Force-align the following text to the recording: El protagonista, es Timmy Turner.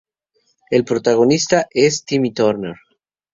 El 0.71 0.83
protagonista, 0.83 1.67
es 1.69 2.03
Timmy 2.05 2.33
Turner. 2.33 2.75